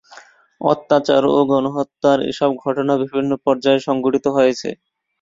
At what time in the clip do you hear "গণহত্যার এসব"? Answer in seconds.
1.49-2.51